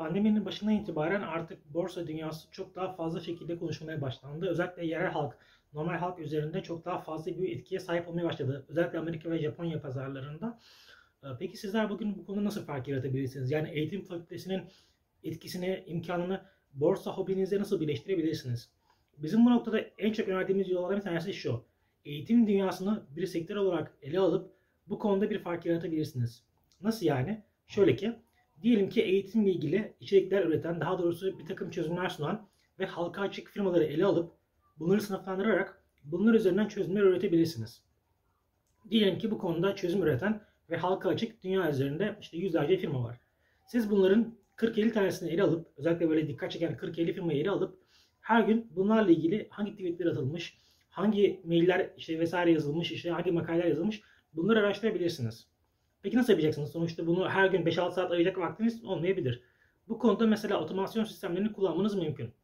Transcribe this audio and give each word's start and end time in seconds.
pandeminin 0.00 0.44
başından 0.44 0.74
itibaren 0.74 1.22
artık 1.22 1.74
borsa 1.74 2.06
dünyası 2.06 2.50
çok 2.50 2.74
daha 2.74 2.92
fazla 2.92 3.20
şekilde 3.20 3.58
konuşulmaya 3.58 4.00
başlandı. 4.00 4.48
Özellikle 4.48 4.86
yerel 4.86 5.10
halk, 5.10 5.38
normal 5.72 5.98
halk 5.98 6.18
üzerinde 6.18 6.62
çok 6.62 6.84
daha 6.84 6.98
fazla 6.98 7.32
bir 7.32 7.56
etkiye 7.56 7.80
sahip 7.80 8.08
olmaya 8.08 8.24
başladı. 8.24 8.64
Özellikle 8.68 8.98
Amerika 8.98 9.30
ve 9.30 9.38
Japonya 9.38 9.82
pazarlarında. 9.82 10.58
Ee, 11.24 11.26
peki 11.38 11.56
sizler 11.56 11.90
bugün 11.90 12.18
bu 12.18 12.26
konuda 12.26 12.44
nasıl 12.44 12.64
fark 12.64 12.88
yaratabilirsiniz? 12.88 13.50
Yani 13.50 13.70
eğitim 13.70 14.04
fakültesinin 14.04 14.62
etkisini, 15.24 15.84
imkanını 15.86 16.40
borsa 16.74 17.10
hobinizle 17.10 17.58
nasıl 17.58 17.80
birleştirebilirsiniz? 17.80 18.70
Bizim 19.18 19.46
bu 19.46 19.50
noktada 19.50 19.80
en 19.80 20.12
çok 20.12 20.28
önerdiğimiz 20.28 20.70
yollardan 20.70 20.98
bir 20.98 21.02
tanesi 21.02 21.32
şu. 21.32 21.64
Eğitim 22.04 22.46
dünyasını 22.46 23.02
bir 23.16 23.26
sektör 23.26 23.56
olarak 23.56 23.94
ele 24.02 24.18
alıp 24.20 24.50
bu 24.86 24.98
konuda 24.98 25.30
bir 25.30 25.38
fark 25.38 25.66
yaratabilirsiniz. 25.66 26.42
Nasıl 26.80 27.06
yani? 27.06 27.42
Şöyle 27.66 27.96
ki, 27.96 28.14
diyelim 28.62 28.88
ki 28.88 29.02
eğitimle 29.02 29.50
ilgili 29.50 29.94
içerikler 30.00 30.46
üreten, 30.46 30.80
daha 30.80 30.98
doğrusu 30.98 31.38
bir 31.38 31.46
takım 31.46 31.70
çözümler 31.70 32.08
sunan 32.08 32.48
ve 32.78 32.86
halka 32.86 33.22
açık 33.22 33.48
firmaları 33.48 33.84
ele 33.84 34.04
alıp 34.04 34.32
bunları 34.78 35.00
sınıflandırarak 35.00 35.82
bunlar 36.04 36.34
üzerinden 36.34 36.68
çözümler 36.68 37.02
üretebilirsiniz. 37.02 37.84
Diyelim 38.90 39.18
ki 39.18 39.30
bu 39.30 39.38
konuda 39.38 39.74
çözüm 39.74 40.02
üreten 40.02 40.42
ve 40.70 40.76
halka 40.76 41.08
açık 41.08 41.42
dünya 41.42 41.70
üzerinde 41.70 42.16
işte 42.20 42.36
yüzlerce 42.36 42.76
firma 42.76 43.04
var. 43.04 43.20
Siz 43.66 43.90
bunların 43.90 44.34
40-50 44.56 44.92
tanesini 44.92 45.30
ele 45.30 45.42
alıp, 45.42 45.68
özellikle 45.76 46.08
böyle 46.08 46.28
dikkat 46.28 46.50
çeken 46.50 46.72
40-50 46.72 47.12
firmayı 47.12 47.40
ele 47.40 47.50
alıp 47.50 47.78
her 48.20 48.42
gün 48.42 48.66
bunlarla 48.76 49.10
ilgili 49.10 49.46
hangi 49.50 49.72
tweetler 49.72 50.06
atılmış, 50.06 50.58
hangi 50.90 51.40
mailler 51.44 51.90
işte 51.96 52.18
vesaire 52.18 52.52
yazılmış, 52.52 52.92
işte 52.92 53.10
hangi 53.10 53.32
makaleler 53.32 53.64
yazılmış 53.64 54.02
bunları 54.32 54.58
araştırabilirsiniz. 54.58 55.48
Peki 56.02 56.16
nasıl 56.16 56.32
yapacaksınız? 56.32 56.72
Sonuçta 56.72 57.06
bunu 57.06 57.28
her 57.28 57.46
gün 57.46 57.62
5-6 57.62 57.92
saat 57.92 58.10
ayıracak 58.10 58.38
vaktiniz 58.38 58.84
olmayabilir. 58.84 59.42
Bu 59.88 59.98
konuda 59.98 60.26
mesela 60.26 60.60
otomasyon 60.60 61.04
sistemlerini 61.04 61.52
kullanmanız 61.52 61.94
mümkün. 61.94 62.34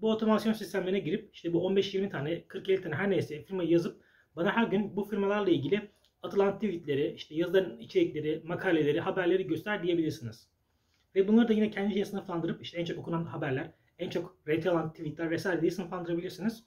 Bu 0.00 0.10
otomasyon 0.10 0.52
sistemlerine 0.52 0.98
girip 0.98 1.34
işte 1.34 1.52
bu 1.52 1.58
15-20 1.58 2.10
tane, 2.10 2.30
40-50 2.48 2.82
tane 2.82 2.94
her 2.94 3.10
neyse 3.10 3.42
firmayı 3.42 3.70
yazıp 3.70 4.02
bana 4.36 4.56
her 4.56 4.66
gün 4.66 4.96
bu 4.96 5.04
firmalarla 5.04 5.50
ilgili 5.50 5.90
atılan 6.22 6.54
tweetleri, 6.54 7.12
işte 7.12 7.34
yazılan 7.34 7.78
içerikleri, 7.78 8.42
makaleleri, 8.44 9.00
haberleri 9.00 9.46
göster 9.46 9.82
diyebilirsiniz. 9.82 10.48
Ve 11.14 11.28
bunları 11.28 11.48
da 11.48 11.52
yine 11.52 11.70
kendi 11.70 11.90
içine 11.90 12.04
sınıflandırıp 12.04 12.62
işte 12.62 12.78
en 12.78 12.84
çok 12.84 12.98
okunan 12.98 13.24
haberler, 13.24 13.70
en 13.98 14.10
çok 14.10 14.36
rate 14.48 14.70
alan 14.70 14.92
tweetler 14.92 15.30
vesaire 15.30 15.60
diye 15.60 15.70
sınıflandırabilirsiniz. 15.70 16.64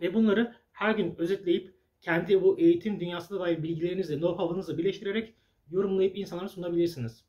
Ve 0.00 0.14
bunları 0.14 0.54
her 0.72 0.94
gün 0.94 1.14
özetleyip 1.18 1.74
kendi 2.00 2.42
bu 2.42 2.58
eğitim 2.58 3.00
dünyasına 3.00 3.40
dair 3.40 3.62
bilgilerinizle, 3.62 4.14
know-how'ınızla 4.14 4.78
birleştirerek 4.78 5.34
yorumlayıp 5.70 6.18
insanlara 6.18 6.48
sunabilirsiniz. 6.48 7.24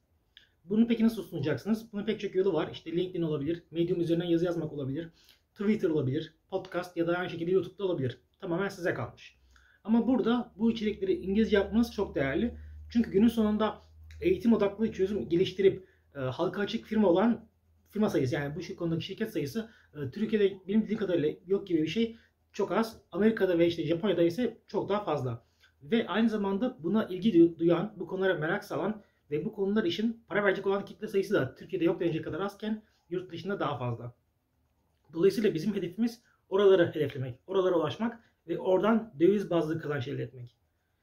Bunu 0.65 0.87
peki 0.87 1.03
nasıl 1.03 1.23
sunacaksınız? 1.23 1.93
Bunun 1.93 2.05
pek 2.05 2.19
çok 2.19 2.35
yolu 2.35 2.53
var. 2.53 2.69
İşte 2.71 2.91
LinkedIn 2.91 3.21
olabilir, 3.21 3.63
Medium 3.71 4.01
üzerinden 4.01 4.25
yazı 4.25 4.45
yazmak 4.45 4.73
olabilir, 4.73 5.09
Twitter 5.53 5.89
olabilir, 5.89 6.33
podcast 6.49 6.97
ya 6.97 7.07
da 7.07 7.17
aynı 7.17 7.29
şekilde 7.29 7.51
YouTube'da 7.51 7.85
olabilir. 7.85 8.17
Tamamen 8.39 8.69
size 8.69 8.93
kalmış. 8.93 9.37
Ama 9.83 10.07
burada 10.07 10.53
bu 10.57 10.71
içerikleri 10.71 11.13
İngilizce 11.13 11.57
yapmanız 11.57 11.93
çok 11.93 12.15
değerli. 12.15 12.57
Çünkü 12.89 13.11
günün 13.11 13.27
sonunda 13.27 13.81
eğitim 14.21 14.53
odaklı 14.53 14.91
çözüm 14.91 15.29
geliştirip 15.29 15.87
e, 16.15 16.19
halka 16.19 16.61
açık 16.61 16.85
firma 16.85 17.07
olan 17.07 17.45
firma 17.89 18.09
sayısı 18.09 18.35
yani 18.35 18.55
bu 18.55 18.75
konudaki 18.75 19.05
şirket 19.05 19.31
sayısı 19.31 19.69
e, 19.95 20.11
Türkiye'de 20.11 20.57
benim 20.67 20.81
bildiğim 20.81 20.99
kadarıyla 20.99 21.29
yok 21.47 21.67
gibi 21.67 21.81
bir 21.81 21.87
şey 21.87 22.17
çok 22.53 22.71
az. 22.71 23.01
Amerika'da 23.11 23.59
ve 23.59 23.67
işte 23.67 23.83
Japonya'da 23.83 24.23
ise 24.23 24.57
çok 24.67 24.89
daha 24.89 25.03
fazla. 25.03 25.43
Ve 25.83 26.07
aynı 26.07 26.29
zamanda 26.29 26.77
buna 26.79 27.05
ilgi 27.05 27.59
duyan, 27.59 27.93
bu 27.95 28.07
konulara 28.07 28.33
merak 28.33 28.63
salan 28.63 29.01
ve 29.31 29.45
bu 29.45 29.53
konular 29.53 29.83
için 29.83 30.23
para 30.27 30.43
verecek 30.43 30.67
olan 30.67 30.85
kitle 30.85 31.07
sayısı 31.07 31.33
da 31.33 31.55
Türkiye'de 31.55 31.85
yok 31.85 31.99
denecek 31.99 32.23
kadar 32.23 32.39
azken 32.39 32.83
yurt 33.09 33.31
dışında 33.31 33.59
daha 33.59 33.77
fazla. 33.77 34.13
Dolayısıyla 35.13 35.53
bizim 35.53 35.75
hedefimiz 35.75 36.21
oraları 36.49 36.91
hedeflemek, 36.93 37.39
oralara 37.47 37.75
ulaşmak 37.75 38.19
ve 38.47 38.59
oradan 38.59 39.13
döviz 39.19 39.49
bazlı 39.49 39.81
kazanç 39.81 40.07
elde 40.07 40.23
etmek. 40.23 40.55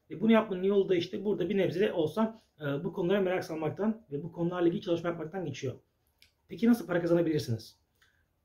Ve 0.09 0.21
bunu 0.21 0.31
yapmanın 0.31 0.63
yolu 0.63 0.89
da 0.89 0.95
işte 0.95 1.25
burada 1.25 1.49
bir 1.49 1.57
nebze 1.57 1.93
olsa 1.93 2.41
e, 2.61 2.83
bu 2.83 2.93
konulara 2.93 3.21
merak 3.21 3.43
salmaktan 3.43 4.05
ve 4.11 4.23
bu 4.23 4.31
konularla 4.31 4.67
ilgili 4.67 4.81
çalışma 4.81 5.09
yapmaktan 5.09 5.45
geçiyor. 5.45 5.73
Peki 6.47 6.67
nasıl 6.67 6.87
para 6.87 7.01
kazanabilirsiniz? 7.01 7.79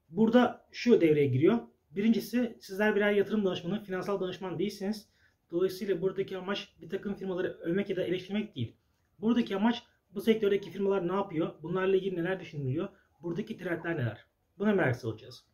Burada 0.09 0.66
şu 0.72 1.00
devreye 1.00 1.26
giriyor. 1.26 1.59
Birincisi 1.97 2.56
sizler 2.60 2.97
birer 2.97 3.12
yatırım 3.12 3.44
danışmanı, 3.44 3.84
finansal 3.84 4.21
danışman 4.21 4.59
değilsiniz. 4.59 5.09
Dolayısıyla 5.50 6.03
buradaki 6.03 6.37
amaç 6.37 6.69
bir 6.81 6.88
takım 6.88 7.15
firmaları 7.15 7.49
övmek 7.49 7.91
ya 7.91 7.97
da 7.97 8.03
eleştirmek 8.03 8.56
değil. 8.56 8.77
Buradaki 9.19 9.56
amaç 9.56 9.82
bu 10.15 10.21
sektördeki 10.21 10.71
firmalar 10.71 11.09
ne 11.09 11.12
yapıyor? 11.12 11.55
Bunlarla 11.62 11.97
ilgili 11.97 12.16
neler 12.16 12.41
düşünülüyor? 12.41 12.88
Buradaki 13.22 13.56
trendler 13.56 13.97
neler? 13.97 14.25
Buna 14.59 14.72
merak 14.72 15.05
olacağız. 15.05 15.44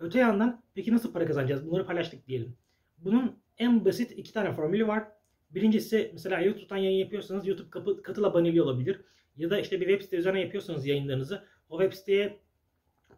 Öte 0.00 0.18
yandan 0.18 0.62
peki 0.74 0.92
nasıl 0.92 1.12
para 1.12 1.26
kazanacağız? 1.26 1.66
Bunları 1.66 1.86
paylaştık 1.86 2.26
diyelim. 2.26 2.56
Bunun 2.98 3.38
en 3.58 3.84
basit 3.84 4.18
iki 4.18 4.32
tane 4.32 4.52
formülü 4.52 4.86
var. 4.86 5.04
Birincisi 5.50 6.10
mesela 6.12 6.40
YouTube'dan 6.40 6.76
yayın 6.76 6.98
yapıyorsanız 6.98 7.46
YouTube 7.46 7.70
kapı, 7.70 8.02
katıl 8.02 8.24
aboneliği 8.24 8.62
olabilir. 8.62 9.00
Ya 9.36 9.50
da 9.50 9.58
işte 9.58 9.80
bir 9.80 9.86
web 9.86 10.02
site 10.02 10.16
üzerine 10.16 10.40
yapıyorsanız 10.40 10.86
yayınlarınızı 10.86 11.44
o 11.68 11.80
web 11.80 11.98
siteye 11.98 12.40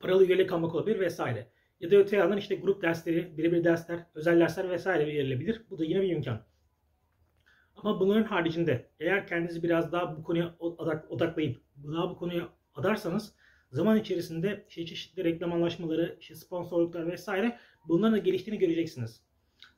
paralı 0.00 0.26
üyelik 0.26 0.52
almak 0.52 0.74
olabilir 0.74 1.00
vesaire. 1.00 1.53
Ya 1.84 1.90
da 1.90 1.96
öte 1.96 2.16
yandan 2.16 2.38
işte 2.38 2.54
grup 2.54 2.82
dersleri, 2.82 3.38
birebir 3.38 3.64
dersler, 3.64 4.06
özel 4.14 4.40
dersler 4.40 4.70
vesaire 4.70 5.06
verilebilir. 5.06 5.62
Bu 5.70 5.78
da 5.78 5.84
yine 5.84 6.02
bir 6.02 6.08
imkan. 6.08 6.40
Ama 7.76 8.00
bunların 8.00 8.24
haricinde 8.24 8.90
eğer 9.00 9.26
kendinizi 9.26 9.62
biraz 9.62 9.92
daha 9.92 10.16
bu 10.16 10.22
konuya 10.22 10.54
odaklayıp 11.08 11.60
daha 11.76 12.10
bu 12.10 12.16
konuya 12.16 12.48
adarsanız 12.74 13.34
zaman 13.72 13.98
içerisinde 13.98 14.64
işte 14.68 14.86
çeşitli 14.86 15.24
reklam 15.24 15.52
anlaşmaları, 15.52 16.16
işte 16.20 16.34
sponsorluklar 16.34 17.06
vesaire 17.06 17.58
bunların 17.88 18.14
da 18.14 18.18
geliştiğini 18.18 18.58
göreceksiniz. 18.58 19.22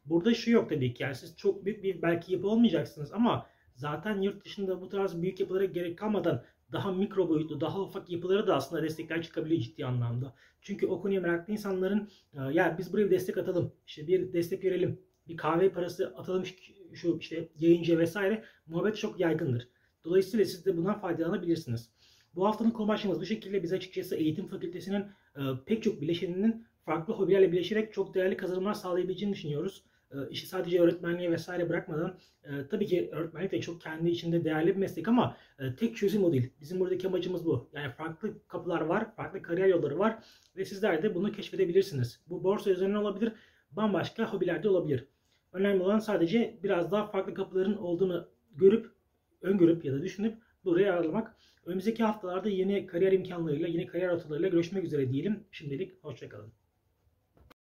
Burada 0.05 0.35
şu 0.35 0.51
yok 0.51 0.71
tabii 0.71 0.95
ki 0.95 1.03
yani 1.03 1.15
siz 1.15 1.37
çok 1.37 1.65
büyük 1.65 1.83
bir 1.83 2.03
belki 2.03 2.33
yapı 2.33 2.49
olmayacaksınız 2.49 3.13
ama 3.13 3.47
zaten 3.77 4.21
yurt 4.23 4.45
dışında 4.45 4.81
bu 4.81 4.89
tarz 4.89 5.23
büyük 5.23 5.41
yapılara 5.41 5.65
gerek 5.65 5.99
kalmadan 5.99 6.43
daha 6.73 6.93
mikro 6.93 7.29
boyutlu, 7.29 7.61
daha 7.61 7.81
ufak 7.81 8.11
yapılara 8.11 8.47
da 8.47 8.57
aslında 8.57 8.83
destekler 8.83 9.23
çıkabiliyor 9.23 9.61
ciddi 9.61 9.87
anlamda. 9.87 10.35
Çünkü 10.61 10.87
o 10.87 11.01
konuya 11.01 11.21
meraklı 11.21 11.53
insanların 11.53 12.09
e, 12.35 12.41
ya 12.53 12.77
biz 12.79 12.93
buraya 12.93 13.05
bir 13.07 13.11
destek 13.11 13.39
atalım, 13.39 13.73
işte 13.87 14.07
bir 14.07 14.33
destek 14.33 14.65
verelim, 14.65 15.01
bir 15.29 15.37
kahve 15.37 15.69
parası 15.69 16.15
atalım 16.17 16.45
şu 16.93 17.19
işte 17.21 17.49
yayıncı 17.59 17.99
vesaire 17.99 18.45
muhabbet 18.67 18.97
çok 18.97 19.21
yaygındır. 19.21 19.69
Dolayısıyla 20.05 20.45
siz 20.45 20.67
de 20.67 20.77
bundan 20.77 21.01
faydalanabilirsiniz. 21.01 21.91
Bu 22.35 22.47
haftanın 22.47 22.71
konu 22.71 22.89
başlığımız 22.89 23.21
bu 23.21 23.27
şekilde 23.27 23.63
biz 23.63 23.73
açıkçası 23.73 24.17
eğitim 24.17 24.47
fakültesinin 24.47 25.05
e, 25.37 25.41
pek 25.67 25.83
çok 25.83 26.01
bileşeninin 26.01 26.67
farklı 26.85 27.15
hobilerle 27.15 27.53
birleşerek 27.53 27.93
çok 27.93 28.15
değerli 28.15 28.37
kazanımlar 28.37 28.75
sağlayabileceğini 28.75 29.35
düşünüyoruz. 29.35 29.85
E, 30.11 30.17
işi 30.31 30.47
sadece 30.47 30.81
öğretmenliğe 30.81 31.31
vesaire 31.31 31.69
bırakmadan 31.69 32.19
e, 32.45 32.51
tabii 32.71 32.87
ki 32.87 33.11
öğretmenlik 33.13 33.53
de 33.53 33.61
çok 33.61 33.81
kendi 33.81 34.11
içinde 34.11 34.45
değerli 34.45 34.67
bir 34.67 34.77
meslek 34.77 35.09
ama 35.09 35.37
e, 35.59 35.77
tek 35.77 35.97
çözüm 35.97 36.25
o 36.25 36.33
değil. 36.33 36.51
Bizim 36.61 36.81
buradaki 36.81 37.07
amacımız 37.07 37.47
bu. 37.47 37.71
Yani 37.73 37.93
farklı 37.93 38.47
kapılar 38.49 38.81
var, 38.81 39.15
farklı 39.17 39.43
kariyer 39.43 39.69
yolları 39.69 39.99
var 39.99 40.19
ve 40.57 40.65
sizler 40.65 41.03
de 41.03 41.15
bunu 41.15 41.33
keşfedebilirsiniz. 41.33 42.21
Bu 42.27 42.45
borsa 42.45 42.71
üzerine 42.71 42.99
olabilir, 42.99 43.33
bambaşka 43.71 44.33
hobilerde 44.33 44.69
olabilir. 44.69 45.07
Önemli 45.53 45.83
olan 45.83 45.99
sadece 45.99 46.59
biraz 46.63 46.93
daha 46.93 47.07
farklı 47.07 47.35
kapıların 47.35 47.77
olduğunu 47.77 48.29
görüp, 48.57 48.91
öngörüp 49.43 49.85
ya 49.85 49.93
da 49.93 50.03
düşünüp 50.03 50.39
buraya 50.65 50.93
aralamak. 50.93 51.37
Önümüzdeki 51.67 52.05
haftalarda 52.05 52.49
yeni 52.49 52.87
kariyer 52.87 53.13
imkanlarıyla, 53.13 53.69
yeni 53.69 53.87
kariyer 53.87 54.11
rotalarıyla 54.11 54.49
görüşmek 54.49 54.85
üzere 54.85 55.13
diyelim. 55.13 55.45
Şimdilik 55.51 56.05
hoşçakalın. 56.05 56.66